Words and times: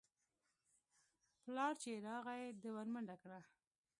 پلار 1.43 1.73
چې 1.81 1.87
يې 1.93 1.99
راغى 2.07 2.39
ده 2.61 2.69
ورمنډه 2.75 3.15
کړه. 3.23 3.39